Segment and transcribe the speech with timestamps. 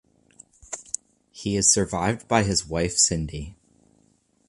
[1.29, 3.55] He is survived by his wife Cindy.